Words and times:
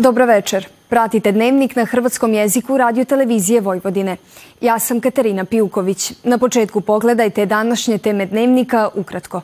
Dobro 0.00 0.26
večer. 0.26 0.66
Pratite 0.88 1.32
dnevnik 1.32 1.76
na 1.76 1.84
hrvatskom 1.84 2.34
jeziku 2.34 2.78
radio 2.78 3.04
televizije 3.04 3.60
Vojvodine. 3.60 4.16
Ja 4.60 4.78
sam 4.78 5.00
Katarina 5.00 5.44
Pijuković. 5.44 6.12
Na 6.24 6.38
početku 6.38 6.80
pogledajte 6.80 7.46
današnje 7.46 7.98
teme 7.98 8.26
dnevnika 8.26 8.88
ukratko. 8.94 9.40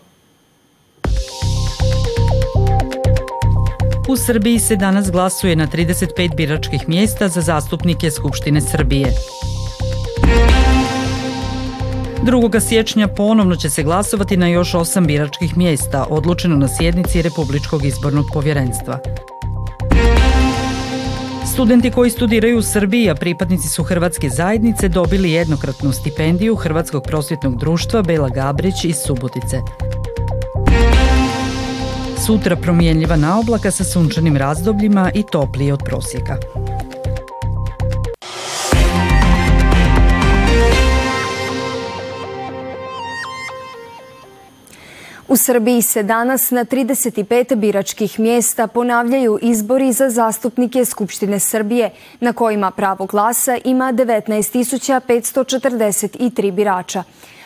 U 4.09 4.16
Srbiji 4.16 4.59
se 4.59 4.77
danas 4.77 5.10
glasuje 5.10 5.56
na 5.56 5.66
35 5.66 6.37
biračkih 6.37 6.88
mjesta 6.88 7.29
za 7.29 7.41
zastupnike 7.41 8.10
Skupštine 8.10 8.60
Srbije. 8.60 9.12
2. 12.23 12.60
siječnja 12.60 13.09
ponovno 13.09 13.57
će 13.57 13.70
se 13.70 13.82
glasovati 13.82 14.37
na 14.37 14.48
još 14.48 14.74
osam 14.74 15.07
biračkih 15.07 15.57
mjesta, 15.57 16.07
odlučeno 16.10 16.57
na 16.57 16.68
sjednici 16.68 17.23
Republičkog 17.23 17.85
izbornog 17.85 18.24
povjerenstva. 18.35 18.98
Studenti 21.57 21.90
koji 21.90 22.10
studiraju 22.10 22.59
u 22.59 22.62
Srbiji, 22.62 23.10
a 23.10 23.15
pripadnici 23.15 23.68
su 23.68 23.82
Hrvatske 23.82 24.29
zajednice, 24.29 24.88
dobili 24.88 25.32
jednokratnu 25.32 25.93
stipendiju 25.93 26.57
Hrvatskog 26.57 27.02
prosvjetnog 27.02 27.59
društva 27.59 28.02
Bela 28.02 28.29
Gabrić 28.29 28.85
iz 28.85 28.96
Subotice. 28.96 29.60
Sutra 32.26 32.57
promjenljiva 32.57 33.16
naoblaka 33.16 33.71
sa 33.71 33.85
sunčanim 33.85 34.37
razdobljima 34.37 35.10
i 35.15 35.23
toplije 35.23 35.73
od 35.73 35.82
prosjeka. 35.85 36.37
U 45.29 45.37
Srbiji 45.37 45.82
se 45.82 46.02
danas 46.02 46.51
na 46.51 46.65
35 46.65 47.55
biračkih 47.55 48.21
mjesta 48.21 48.66
ponavljaju 48.66 49.38
izbori 49.43 49.93
za 49.93 50.10
zastupnike 50.10 50.85
Skupštine 50.85 51.41
Srbije, 51.41 51.91
na 52.21 52.32
kojima 52.32 52.71
pravo 52.71 53.07
glasa 53.07 53.59
ima 53.65 53.93
19.543 53.93 56.51
birača. 56.51 57.02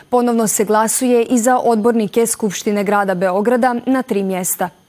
Ponovno 0.09 0.47
se 0.47 0.65
glasuje 0.65 1.23
i 1.23 1.37
za 1.37 1.57
odbornike 1.57 2.27
Skupštine 2.27 2.83
grada 2.83 3.13
Beograda 3.13 3.75
na 3.85 4.01
tri 4.01 4.23
mjesta. 4.23 4.80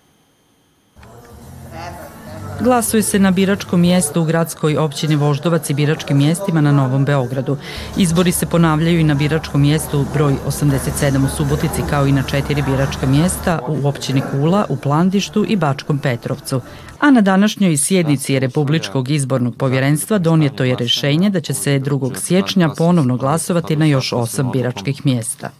Glasuje 2.62 3.02
se 3.02 3.18
na 3.18 3.30
biračkom 3.30 3.80
mjestu 3.80 4.22
u 4.22 4.24
gradskoj 4.24 4.76
općini 4.76 5.16
Voždovac 5.16 5.70
i 5.70 5.74
biračkim 5.74 6.16
mjestima 6.16 6.60
na 6.60 6.72
Novom 6.72 7.04
Beogradu. 7.04 7.56
Izbori 7.96 8.32
se 8.32 8.46
ponavljaju 8.46 9.00
i 9.00 9.04
na 9.04 9.14
biračkom 9.14 9.60
mjestu 9.60 10.06
broj 10.14 10.34
87 10.46 11.24
u 11.24 11.28
Subotici 11.36 11.82
kao 11.90 12.06
i 12.06 12.12
na 12.12 12.22
četiri 12.22 12.62
biračka 12.62 13.06
mjesta 13.06 13.60
u 13.68 13.88
općini 13.88 14.22
Kula, 14.30 14.64
u 14.68 14.76
Plandištu 14.76 15.44
i 15.48 15.56
Bačkom 15.56 15.98
Petrovcu. 15.98 16.60
A 16.98 17.10
na 17.10 17.20
današnjoj 17.20 17.76
sjednici 17.76 18.38
Republičkog 18.38 19.10
izbornog 19.10 19.56
povjerenstva 19.56 20.18
donijeto 20.18 20.64
je 20.64 20.76
rješenje 20.76 21.30
da 21.30 21.40
će 21.40 21.54
se 21.54 21.80
2. 21.80 22.16
siječnja 22.16 22.70
ponovno 22.78 23.16
glasovati 23.16 23.76
na 23.76 23.86
još 23.86 24.12
osam 24.12 24.50
biračkih 24.52 25.06
mjesta. 25.06 25.50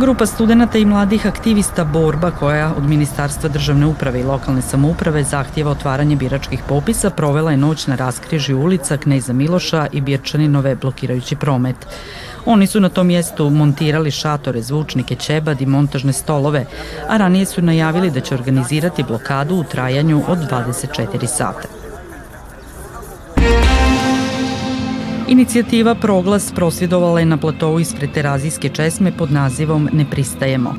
Grupa 0.00 0.26
studenata 0.26 0.78
i 0.78 0.84
mladih 0.84 1.26
aktivista 1.26 1.84
Borba 1.84 2.30
koja 2.30 2.74
od 2.76 2.84
Ministarstva 2.84 3.48
državne 3.48 3.86
uprave 3.86 4.20
i 4.20 4.24
lokalne 4.24 4.62
samouprave 4.62 5.24
zahtjeva 5.24 5.70
otvaranje 5.70 6.16
biračkih 6.16 6.60
popisa 6.68 7.10
provela 7.10 7.50
je 7.50 7.56
noć 7.56 7.86
na 7.86 7.96
raskrižju 7.96 8.60
ulica 8.60 8.96
Kneza 8.96 9.32
Miloša 9.32 9.86
i 9.92 10.00
Birčaninove 10.00 10.74
blokirajući 10.74 11.36
promet. 11.36 11.76
Oni 12.46 12.66
su 12.66 12.80
na 12.80 12.88
tom 12.88 13.06
mjestu 13.06 13.50
montirali 13.50 14.10
šatore, 14.10 14.62
zvučnike, 14.62 15.14
ćebad 15.14 15.60
i 15.60 15.66
montažne 15.66 16.12
stolove, 16.12 16.66
a 17.08 17.16
ranije 17.16 17.44
su 17.44 17.62
najavili 17.62 18.10
da 18.10 18.20
će 18.20 18.34
organizirati 18.34 19.02
blokadu 19.02 19.54
u 19.54 19.64
trajanju 19.64 20.22
od 20.28 20.38
24 20.38 21.26
sata. 21.26 21.77
Inicijativa 25.30 25.94
Proglas 25.94 26.52
prosvjedovala 26.52 27.20
je 27.20 27.26
na 27.26 27.36
platovu 27.36 27.80
ispred 27.80 28.12
Terazijske 28.12 28.68
česme 28.68 29.12
pod 29.12 29.32
nazivom 29.32 29.88
Ne 29.92 30.04
pristajemo. 30.10 30.74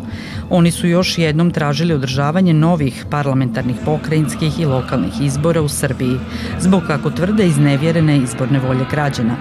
Oni 0.50 0.72
su 0.72 0.88
još 0.88 1.18
jednom 1.18 1.52
tražili 1.52 1.94
održavanje 1.94 2.54
novih 2.54 3.06
parlamentarnih 3.10 3.76
pokrajinskih 3.86 4.60
i 4.60 4.66
lokalnih 4.66 5.22
izbora 5.22 5.62
u 5.62 5.68
Srbiji, 5.68 6.20
zbog 6.60 6.84
kako 6.88 7.12
tvrde 7.12 7.48
iznevjerene 7.48 8.18
izborne 8.18 8.60
volje 8.60 8.86
građana. 8.92 9.36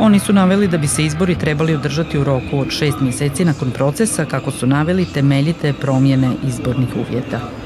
Oni 0.00 0.18
su 0.18 0.32
naveli 0.32 0.68
da 0.68 0.78
bi 0.78 0.86
se 0.86 1.04
izbori 1.04 1.34
trebali 1.34 1.74
održati 1.74 2.18
u 2.18 2.24
roku 2.24 2.58
od 2.58 2.70
šest 2.70 3.00
mjeseci 3.00 3.44
nakon 3.44 3.70
procesa, 3.70 4.24
kako 4.24 4.50
su 4.50 4.66
naveli 4.66 5.04
temeljite 5.04 5.72
promjene 5.72 6.30
izbornih 6.48 6.88
uvjeta. 6.96 7.63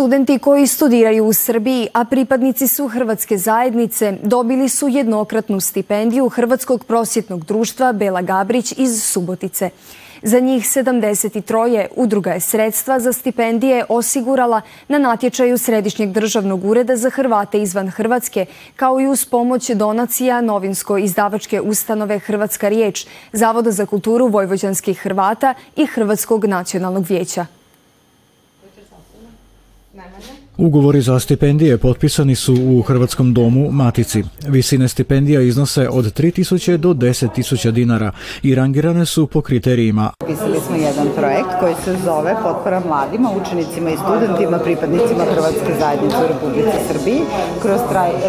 Studenti 0.00 0.38
koji 0.38 0.66
studiraju 0.66 1.24
u 1.24 1.32
Srbiji, 1.32 1.88
a 1.92 2.04
pripadnici 2.04 2.68
su 2.68 2.88
Hrvatske 2.88 3.38
zajednice, 3.38 4.12
dobili 4.22 4.68
su 4.68 4.88
jednokratnu 4.88 5.60
stipendiju 5.60 6.28
Hrvatskog 6.28 6.84
prosjetnog 6.84 7.44
društva 7.44 7.92
Bela 7.92 8.22
Gabrić 8.22 8.72
iz 8.76 9.02
Subotice. 9.02 9.70
Za 10.22 10.40
njih 10.40 10.64
73 10.64 11.86
udruga 11.96 12.32
je 12.32 12.40
sredstva 12.40 13.00
za 13.00 13.12
stipendije 13.12 13.84
osigurala 13.88 14.60
na 14.88 14.98
natječaju 14.98 15.58
Središnjeg 15.58 16.12
državnog 16.12 16.64
ureda 16.64 16.96
za 16.96 17.10
Hrvate 17.10 17.62
izvan 17.62 17.90
Hrvatske, 17.90 18.46
kao 18.76 19.00
i 19.00 19.08
uz 19.08 19.24
pomoć 19.24 19.70
donacija 19.70 20.40
novinsko-izdavačke 20.40 21.60
ustanove 21.60 22.18
Hrvatska 22.18 22.68
riječ, 22.68 23.06
Zavoda 23.32 23.70
za 23.70 23.86
kulturu 23.86 24.26
Vojvođanskih 24.26 24.98
Hrvata 24.98 25.54
i 25.76 25.86
Hrvatskog 25.86 26.44
nacionalnog 26.44 27.06
vijeća. 27.08 27.46
Ugovori 30.56 31.00
za 31.00 31.20
stipendije 31.20 31.78
potpisani 31.78 32.34
su 32.34 32.54
u 32.54 32.82
Hrvatskom 32.82 33.34
domu 33.34 33.70
Matici. 33.70 34.24
Visine 34.48 34.88
stipendija 34.88 35.40
iznose 35.40 35.88
od 35.88 36.04
3000 36.04 36.76
do 36.76 36.88
10.000 36.94 37.70
dinara 37.70 38.12
i 38.42 38.54
rangirane 38.54 39.06
su 39.06 39.26
po 39.26 39.40
kriterijima. 39.40 40.10
Pisali 40.26 40.60
smo 40.66 40.76
jedan 40.76 41.08
projekt 41.16 41.48
koji 41.60 41.74
se 41.84 41.96
zove 42.04 42.36
Potpora 42.42 42.82
mladima, 42.86 43.30
učenicima 43.42 43.90
i 43.90 43.96
studentima, 43.96 44.58
pripadnicima 44.58 45.24
Hrvatske 45.24 45.74
zajednice 45.80 46.16
u 46.16 46.28
Republici 46.28 46.78
Srbiji. 46.88 47.20
Kroz 47.62 47.80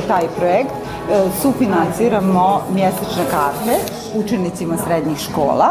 taj 0.08 0.24
projekt 0.38 0.72
e, 0.72 1.30
sufinanciramo 1.42 2.62
mjesečne 2.74 3.24
karte 3.32 3.76
učenicima 4.16 4.78
srednjih 4.78 5.18
škola 5.18 5.70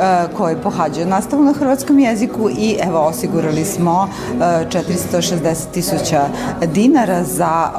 E, 0.00 0.26
koji 0.36 0.56
pohađaju 0.56 1.06
nastavu 1.06 1.44
na 1.44 1.52
hrvatskom 1.52 1.98
jeziku 1.98 2.50
i 2.50 2.76
evo 2.82 2.98
osigurali 2.98 3.64
smo 3.64 4.08
460 4.38 5.46
e, 5.46 5.54
tisuća 5.72 6.28
dinara 6.74 7.24
za 7.24 7.70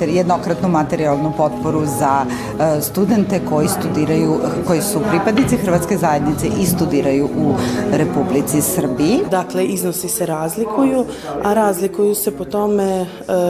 e, 0.00 0.06
jednokratnu 0.06 0.68
materijalnu 0.68 1.32
potporu 1.36 1.86
za 1.86 2.24
studente 2.80 3.40
koji 3.48 3.68
studiraju, 3.68 4.40
koji 4.66 4.82
su 4.82 5.00
pripadnici 5.10 5.56
Hrvatske 5.56 5.96
zajednice 5.96 6.46
i 6.60 6.66
studiraju 6.66 7.24
u 7.24 7.54
Republici 7.92 8.62
Srbiji. 8.62 9.20
Dakle, 9.30 9.64
iznosi 9.64 10.08
se 10.08 10.26
razlikuju, 10.26 11.04
a 11.44 11.54
razlikuju 11.54 12.14
se 12.14 12.30
po 12.30 12.44
tome 12.44 13.06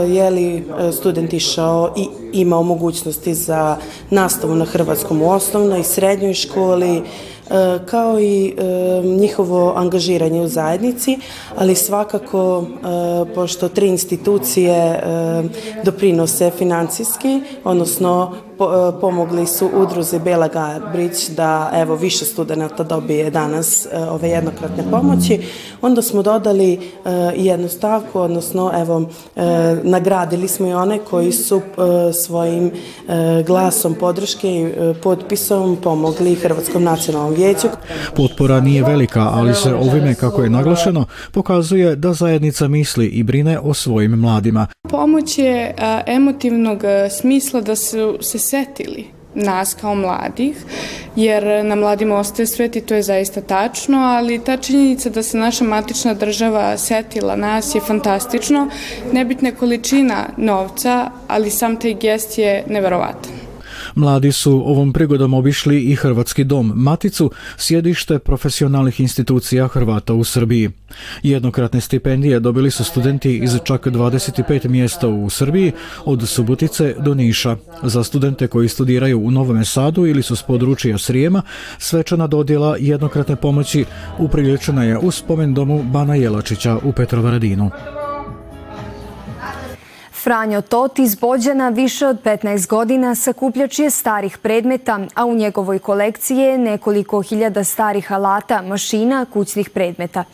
je 0.09 0.31
li 0.31 0.65
student 0.93 1.33
išao 1.33 1.95
i 1.97 2.09
imao 2.33 2.63
mogućnosti 2.63 3.35
za 3.35 3.77
nastavu 4.11 4.55
na 4.55 4.65
hrvatskom 4.65 5.23
u 5.23 5.31
osnovnoj 5.31 5.81
i 5.81 5.85
srednjoj 5.85 6.35
školi, 6.35 7.03
kao 7.87 8.21
i 8.21 8.47
e, 8.47 9.03
njihovo 9.05 9.73
angažiranje 9.77 10.41
u 10.41 10.49
zajednici, 10.49 11.19
ali 11.57 11.75
svakako 11.75 12.65
e, 12.65 13.35
pošto 13.35 13.69
tri 13.69 13.89
institucije 13.89 15.03
doprinose 15.85 16.51
financijski, 16.51 17.41
odnosno 17.65 18.35
E, 18.52 18.52
pomogli 19.01 19.47
su 19.47 19.71
udruzi 19.75 20.19
Bela 20.19 20.49
Gabrić 20.49 21.29
da 21.29 21.71
evo 21.75 21.97
više 21.97 22.25
studenata 22.25 22.83
dobije 22.83 23.31
danas 23.31 23.87
e, 23.87 23.99
ove 23.99 24.29
jednokratne 24.29 24.85
pomoći. 24.91 25.41
Onda 25.83 26.03
smo 26.03 26.23
dodali 26.23 26.73
e, 26.73 26.79
jednu 27.37 27.69
stavku, 27.69 28.21
odnosno 28.21 28.73
evo 28.75 29.09
nagradili 29.83 30.49
smo 30.49 30.67
i 30.67 30.73
one 30.73 30.99
koji 30.99 31.33
su 31.33 31.61
svojim 32.25 32.71
glasom 33.47 33.95
podrške 33.95 34.49
i 34.49 34.73
potpisom 35.03 35.77
pomogli 35.83 36.35
Hrvatskom 36.35 36.83
nacionalnom 36.83 37.35
vijeću. 37.35 37.69
Potpora 38.17 38.61
nije 38.61 38.83
velika, 38.83 39.31
ali 39.33 39.55
se 39.55 39.75
ovime, 39.75 40.15
kako 40.15 40.43
je 40.43 40.51
naglašeno, 40.51 41.05
pokazuje 41.33 41.97
da 41.97 42.13
zajednica 42.13 42.69
misli 42.69 43.07
i 43.07 43.23
brine 43.23 43.59
o 43.59 43.75
svojim 43.75 44.11
mladima. 44.11 44.67
Pomoć 44.91 45.39
je 45.39 45.75
emotivnog 46.07 46.83
smisla 47.21 47.61
da 47.61 47.77
su 47.77 48.19
se 48.21 48.39
setili 48.53 49.07
nas 49.35 49.75
kao 49.81 49.95
mladih, 49.95 50.57
jer 51.17 51.65
na 51.65 51.75
mladima 51.75 52.19
ostaje 52.19 52.47
svet 52.47 52.77
i 52.77 52.81
to 52.81 52.95
je 52.95 53.03
zaista 53.03 53.41
tačno, 53.41 53.99
ali 53.99 54.45
ta 54.45 54.57
činjenica 54.57 55.11
da 55.11 55.23
se 55.23 55.39
naša 55.39 55.65
matična 55.65 56.15
država 56.15 56.77
setila 56.79 57.37
nas 57.37 57.75
je 57.75 57.81
fantastično. 57.81 58.69
Nebitna 59.13 59.53
količina 59.53 60.29
novca, 60.37 61.11
ali 61.29 61.51
sam 61.51 61.77
taj 61.77 61.95
gest 61.95 62.39
je 62.39 62.65
neverovatan. 62.69 63.42
Mladi 63.95 64.33
su 64.33 64.63
ovom 64.67 64.93
prigodom 64.93 65.35
obišli 65.35 65.81
i 65.81 65.95
Hrvatski 65.95 66.45
dom 66.45 66.73
Maticu, 66.75 67.31
sjedište 67.57 68.19
profesionalnih 68.19 69.01
institucija 69.01 69.69
Hrvata 69.69 70.15
u 70.15 70.25
Srbiji. 70.25 70.71
Jednokratne 71.23 71.81
stipendije 71.81 72.41
dobili 72.41 72.71
su 72.71 72.85
studenti 72.85 73.37
iz 73.37 73.59
čak 73.65 73.87
25 73.87 74.69
mjesta 74.69 75.09
u 75.09 75.31
Srbiji, 75.31 75.73
od 76.05 76.29
Subotice 76.29 76.95
do 76.99 77.15
Niša. 77.15 77.57
Za 77.83 78.05
studente 78.05 78.47
koji 78.47 78.69
studiraju 78.69 79.27
u 79.27 79.31
Novom 79.31 79.65
Sadu 79.65 80.07
ili 80.07 80.23
su 80.23 80.37
s 80.37 80.43
područja 80.43 80.99
Srijema, 80.99 81.43
svečana 81.79 82.27
dodjela 82.27 82.77
jednokratne 82.81 83.37
pomoći 83.37 83.85
upriličena 84.19 84.85
je 84.85 84.99
u 84.99 85.11
spomen 85.11 85.55
domu 85.55 85.83
Bana 85.83 86.15
Jelačića 86.15 86.79
u 86.85 86.93
Petrovaradinu. 86.93 87.71
Franjo 90.23 90.61
Tot 90.61 90.99
iz 90.99 91.15
Bođana 91.15 91.69
više 91.69 92.07
od 92.07 92.23
15 92.25 92.67
godina 92.67 93.15
sakupljač 93.15 93.79
je 93.79 93.91
starih 93.91 94.39
predmeta, 94.39 95.01
a 95.15 95.25
u 95.25 95.35
njegovoj 95.35 95.79
kolekciji 95.79 96.37
je 96.39 96.59
nekoliko 96.59 97.23
hiljada 97.23 97.65
starih 97.65 98.13
alata, 98.13 98.63
mašina, 98.63 99.27
kućnih 99.33 99.71
predmeta. 99.71 100.25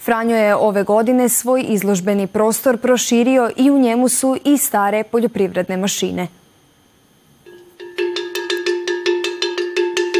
Franjo 0.00 0.36
je 0.36 0.56
ove 0.56 0.82
godine 0.82 1.28
svoj 1.28 1.64
izložbeni 1.68 2.26
prostor 2.26 2.78
proširio 2.78 3.50
i 3.56 3.70
u 3.70 3.78
njemu 3.78 4.08
su 4.08 4.36
i 4.44 4.58
stare 4.58 5.02
poljoprivredne 5.04 5.76
mašine. 5.76 6.28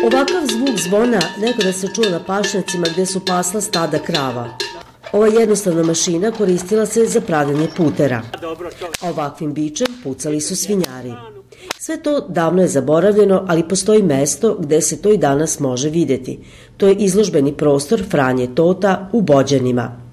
Ovakav 0.03 0.47
zvuk 0.47 0.79
zvona 0.79 1.21
nekada 1.39 1.73
se 1.73 1.89
čuo 1.95 2.11
na 2.11 2.21
pašnjacima 2.27 2.87
gde 2.93 3.07
su 3.07 3.25
pasla 3.25 3.61
stada 3.61 3.99
krava. 3.99 4.68
Ova 5.13 5.27
jednostavna 5.27 5.83
mašina 5.83 6.31
koristila 6.31 6.87
se 6.87 7.07
za 7.07 7.21
pravljanje 7.21 7.69
putera. 7.77 8.23
Ovakvim 9.03 9.55
bičem 9.55 9.87
pucali 10.03 10.41
su 10.41 10.57
svinjari. 10.57 11.13
Sve 11.79 12.03
to 12.03 12.21
davno 12.29 12.63
je 12.63 12.69
zaboravljeno, 12.69 13.45
ali 13.49 13.69
postoji 13.69 14.03
mesto 14.03 14.57
gde 14.61 14.81
se 14.81 15.03
to 15.03 15.13
i 15.13 15.19
danas 15.19 15.61
može 15.61 15.91
videti. 15.91 16.39
To 16.77 16.89
je 16.89 16.95
izložbeni 16.95 17.57
prostor 17.57 18.03
Franje 18.11 18.49
Tota 18.55 19.09
u 19.13 19.21
Bođanima. 19.21 20.08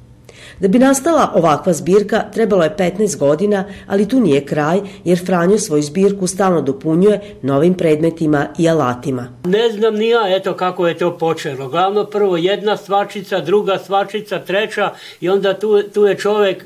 Da 0.60 0.68
bi 0.68 0.80
nastala 0.80 1.31
ovakva 1.36 1.74
zbirka 1.74 2.24
trebalo 2.34 2.63
je 2.63 2.75
15 2.78 3.18
godina, 3.18 3.66
ali 3.88 4.07
tu 4.07 4.19
nije 4.19 4.46
kraj 4.46 4.80
jer 5.04 5.25
Franjo 5.25 5.57
svoju 5.57 5.84
zbirku 5.84 6.28
stalno 6.28 6.62
dopunjuje 6.62 7.22
novim 7.42 7.74
predmetima 7.74 8.48
i 8.57 8.69
alatima. 8.69 9.28
Ne 9.44 9.69
znam 9.69 9.96
ni 9.96 10.10
ja 10.10 10.36
eto 10.36 10.54
kako 10.54 10.88
je 10.88 10.98
to 10.98 11.18
počelo. 11.18 11.69
Glavno 11.69 12.06
prvo 12.06 12.38
jedna 12.38 12.78
svačica, 12.78 13.40
druga 13.40 13.78
svačica, 13.78 14.40
treća 14.40 14.94
i 15.22 15.30
onda 15.30 15.54
tu, 15.60 15.81
tu 15.94 16.06
je 16.06 16.18
čovek 16.18 16.66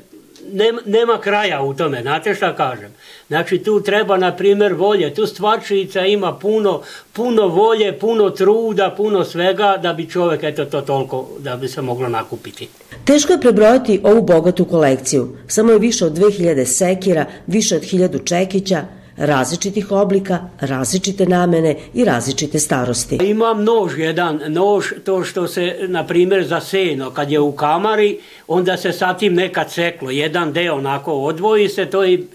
nema, 0.52 0.80
nema 0.86 1.20
kraja 1.20 1.62
u 1.62 1.74
tome, 1.74 2.02
znate 2.02 2.34
šta 2.34 2.56
kažem. 2.56 2.94
Znači 3.28 3.58
tu 3.58 3.80
treba, 3.80 4.16
na 4.16 4.36
primjer, 4.36 4.74
volje. 4.74 5.14
Tu 5.14 5.26
stvarčica 5.26 6.00
ima 6.00 6.34
puno, 6.34 6.82
puno 7.12 7.46
volje, 7.46 7.98
puno 7.98 8.30
truda, 8.30 8.94
puno 8.96 9.24
svega 9.24 9.76
da 9.82 9.92
bi 9.92 10.10
čovjek 10.10 10.42
eto 10.42 10.64
to 10.64 10.80
toliko, 10.80 11.28
da 11.38 11.56
bi 11.56 11.68
se 11.68 11.82
moglo 11.82 12.08
nakupiti. 12.08 12.68
Teško 13.04 13.32
je 13.32 13.40
prebrojati 13.40 14.00
ovu 14.04 14.22
bogatu 14.22 14.64
kolekciju. 14.64 15.36
Samo 15.46 15.72
je 15.72 15.78
više 15.78 16.04
od 16.04 16.12
2000 16.12 16.64
sekira, 16.64 17.26
više 17.46 17.76
od 17.76 17.82
1000 17.82 18.24
čekića, 18.24 18.84
različitih 19.20 19.92
oblika, 19.92 20.38
različite 20.60 21.26
namene 21.26 21.76
i 21.94 22.04
različite 22.04 22.58
starosti. 22.58 23.18
Imam 23.22 23.64
nož 23.64 23.98
jedan, 23.98 24.40
nož 24.48 24.86
to 25.04 25.24
što 25.24 25.48
se, 25.48 25.76
na 25.88 26.06
primjer, 26.06 26.46
za 26.46 26.60
seno, 26.60 27.10
kad 27.10 27.30
je 27.30 27.40
u 27.40 27.52
kamari, 27.52 28.18
onda 28.48 28.76
se 28.76 28.92
sa 28.92 29.14
tim 29.14 29.34
nekad 29.34 29.72
seklo, 29.72 30.10
jedan 30.10 30.52
deo 30.52 30.74
onako 30.74 31.12
odvoji 31.12 31.68
se, 31.68 31.86
to 31.86 32.04
je 32.04 32.26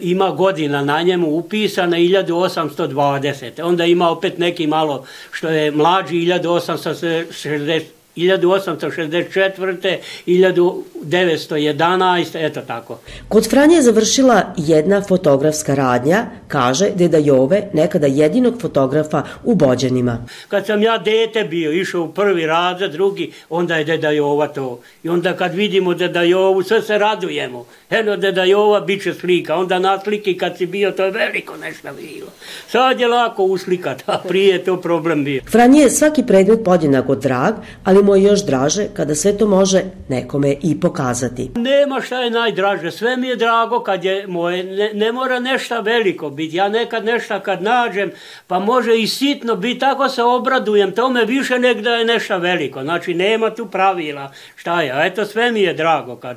ima 0.00 0.30
godina 0.30 0.84
na 0.84 1.02
njemu 1.02 1.36
upisana 1.36 1.96
1820. 1.96 3.62
Onda 3.62 3.84
ima 3.84 4.10
opet 4.10 4.38
neki 4.38 4.66
malo 4.66 5.04
što 5.30 5.48
je 5.48 5.70
mlađi 5.70 6.14
1860 6.14 7.82
1864. 8.16 9.98
1911. 10.26 12.46
Eto 12.46 12.60
tako. 12.60 12.98
Kod 13.28 13.50
Franje 13.50 13.76
je 13.76 13.82
završila 13.82 14.42
jedna 14.56 15.02
fotografska 15.02 15.74
radnja, 15.74 16.26
kaže 16.48 16.90
Deda 16.94 17.18
Jove, 17.18 17.62
nekada 17.72 18.06
jedinog 18.06 18.60
fotografa 18.60 19.22
u 19.44 19.54
Bođanima. 19.54 20.26
Kad 20.48 20.66
sam 20.66 20.82
ja 20.82 20.98
dete 20.98 21.44
bio, 21.44 21.72
išao 21.72 22.02
u 22.02 22.12
prvi 22.12 22.46
razred, 22.46 22.92
drugi, 22.92 23.32
onda 23.50 23.76
je 23.76 23.84
Deda 23.84 24.10
Jova 24.10 24.46
to. 24.46 24.80
I 25.02 25.08
onda 25.08 25.36
kad 25.36 25.54
vidimo 25.54 25.94
Deda 25.94 26.22
Jovu, 26.22 26.62
sve 26.62 26.82
se 26.82 26.98
radujemo. 26.98 27.66
Eno, 27.90 28.16
Deda 28.16 28.44
Jova, 28.44 28.80
bit 28.80 29.02
će 29.02 29.14
slika. 29.14 29.56
Onda 29.56 29.78
na 29.78 30.00
sliki 30.00 30.38
kad 30.38 30.58
si 30.58 30.66
bio, 30.66 30.90
to 30.90 31.04
je 31.04 31.10
veliko 31.10 31.56
nešto 31.56 31.88
bilo. 31.96 32.26
Sad 32.68 33.00
je 33.00 33.08
lako 33.08 33.42
uslikat, 33.42 34.02
a 34.06 34.18
prije 34.28 34.64
to 34.64 34.80
problem 34.80 35.24
bio. 35.24 35.42
Franje 35.50 35.80
je 35.80 35.90
svaki 35.90 36.22
predmet 36.22 36.60
podjednako 36.64 37.14
drag, 37.14 37.54
ali 37.84 38.03
mu 38.04 38.16
je 38.16 38.22
još 38.22 38.44
draže 38.44 38.86
kada 38.96 39.14
sve 39.14 39.38
to 39.38 39.46
može 39.46 39.82
nekome 40.08 40.56
i 40.62 40.80
pokazati. 40.80 41.50
Nema 41.56 42.00
šta 42.00 42.20
je 42.20 42.30
najdraže, 42.30 42.90
sve 42.90 43.16
mi 43.16 43.28
je 43.28 43.36
drago 43.36 43.80
kad 43.80 44.04
je 44.04 44.26
moje, 44.26 44.64
ne, 44.64 44.90
ne 44.94 45.12
mora 45.12 45.40
nešto 45.40 45.80
veliko 45.80 46.30
biti. 46.30 46.56
Ja 46.56 46.68
nekad 46.68 47.04
nešto 47.04 47.40
kad 47.40 47.62
nađem, 47.62 48.10
pa 48.46 48.58
može 48.58 48.96
i 48.98 49.06
sitno 49.06 49.56
biti, 49.56 49.78
tako 49.78 50.08
se 50.08 50.22
obradujem 50.22 50.92
tome 50.92 51.24
više 51.24 51.58
nek 51.58 51.76
je 51.76 52.04
nešto 52.04 52.38
veliko. 52.38 52.82
Znači 52.82 53.14
nema 53.14 53.50
tu 53.50 53.66
pravila 53.66 54.32
šta 54.56 54.82
je, 54.82 54.92
a 54.92 55.06
eto 55.06 55.24
sve 55.24 55.52
mi 55.52 55.60
je 55.60 55.74
drago 55.74 56.16
kad 56.16 56.36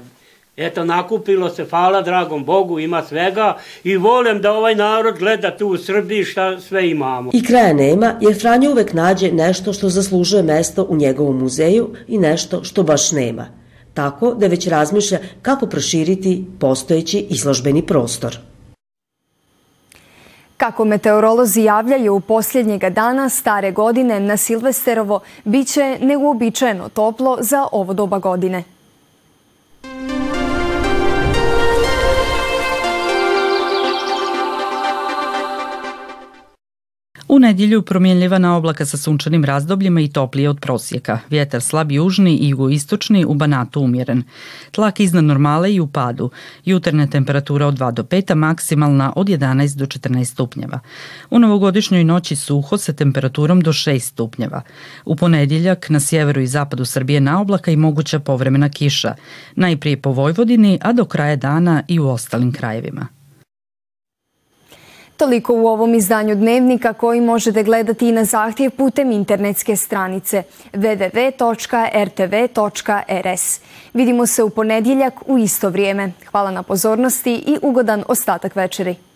Eto, 0.58 0.86
nakupilo 0.86 1.50
se, 1.50 1.66
hvala 1.66 2.02
dragom 2.02 2.46
Bogu, 2.46 2.80
ima 2.80 3.04
svega 3.04 3.58
i 3.84 3.98
volim 3.98 4.42
da 4.42 4.52
ovaj 4.52 4.76
narod 4.76 5.18
gleda 5.18 5.58
tu 5.58 5.68
u 5.68 5.78
Srbiji 5.78 6.24
šta 6.24 6.60
sve 6.60 6.90
imamo. 6.90 7.32
I 7.34 7.44
kraja 7.44 7.74
nema, 7.74 8.14
jer 8.22 8.42
Franjo 8.42 8.72
uvek 8.72 8.94
nađe 8.94 9.32
nešto 9.32 9.74
što 9.74 9.90
zaslužuje 9.90 10.44
mesto 10.44 10.84
u 10.90 10.96
njegovom 10.96 11.38
muzeju 11.40 11.90
i 12.08 12.18
nešto 12.18 12.64
što 12.64 12.84
baš 12.84 13.12
nema. 13.12 13.46
Tako 13.94 14.34
da 14.34 14.48
već 14.48 14.68
razmišlja 14.68 15.20
kako 15.42 15.68
proširiti 15.68 16.46
postojeći 16.60 17.28
izložbeni 17.30 17.86
prostor. 17.86 18.38
Kako 20.58 20.86
meteorolozi 20.86 21.64
javljaju 21.64 22.16
u 22.16 22.20
posljednjega 22.20 22.90
dana 22.90 23.30
stare 23.30 23.72
godine 23.72 24.20
na 24.20 24.38
Silvesterovo, 24.38 25.20
bit 25.44 25.68
će 25.68 25.98
neuobičajeno 26.02 26.90
toplo 26.90 27.38
za 27.42 27.68
ovo 27.72 27.94
doba 27.94 28.20
godine. 28.20 28.64
U 37.30 37.40
nedjelju 37.40 37.82
promjenljivana 37.82 38.56
oblaka 38.58 38.86
sa 38.86 38.98
sunčanim 38.98 39.46
razdobljima 39.46 40.02
i 40.02 40.08
toplije 40.08 40.50
od 40.50 40.60
prosjeka. 40.60 41.20
Vjetar 41.30 41.62
slab 41.62 41.92
južni 41.92 42.38
i 42.38 42.50
jugoistočni, 42.50 43.26
u 43.26 43.34
Banatu 43.34 43.82
umjeren. 43.82 44.24
Tlak 44.72 45.00
iznad 45.00 45.24
normale 45.24 45.74
i 45.74 45.80
u 45.80 45.88
padu. 45.88 46.30
Jutarnja 46.66 47.08
temperatura 47.08 47.68
od 47.68 47.80
2 47.80 47.92
do 47.92 48.04
5, 48.04 48.32
a 48.32 48.36
maksimalna 48.36 49.14
od 49.16 49.28
11 49.28 49.78
do 49.78 49.86
14 49.86 50.26
stupnjeva. 50.26 50.80
U 51.30 51.40
novogodišnjoj 51.40 52.04
noći 52.04 52.36
suho 52.36 52.78
sa 52.78 52.94
temperaturom 52.94 53.62
do 53.62 53.74
6 53.74 54.00
stupnjeva. 54.00 54.62
U 55.06 55.16
ponedjeljak 55.16 55.90
na 55.90 56.00
sjeveru 56.00 56.42
i 56.42 56.48
zapadu 56.48 56.86
Srbije 56.86 57.20
na 57.20 57.42
oblaka 57.42 57.72
i 57.72 57.76
moguća 57.76 58.20
povremena 58.20 58.70
kiša. 58.70 59.16
Najprije 59.56 60.02
po 60.02 60.12
Vojvodini, 60.12 60.80
a 60.82 60.94
do 60.94 61.06
kraja 61.06 61.36
dana 61.36 61.84
i 61.88 62.00
u 62.00 62.08
ostalim 62.08 62.52
krajevima. 62.52 63.17
Toliko 65.18 65.54
u 65.54 65.68
ovom 65.68 65.96
izdanju 65.96 66.36
Dnevnika 66.36 66.94
koji 66.94 67.22
možete 67.22 67.64
gledati 67.64 68.10
i 68.10 68.12
na 68.12 68.26
zahtjev 68.26 68.72
putem 68.72 69.12
internetske 69.12 69.76
stranice 69.76 70.44
www.rtv.rs. 70.74 71.22
Vidimo 73.94 74.26
se 74.26 74.44
u 74.44 74.50
ponedjeljak 74.50 75.14
u 75.26 75.38
isto 75.38 75.70
vrijeme. 75.70 76.12
Hvala 76.32 76.52
na 76.52 76.64
pozornosti 76.64 77.34
i 77.34 77.58
ugodan 77.62 78.04
ostatak 78.08 78.56
večeri. 78.56 79.07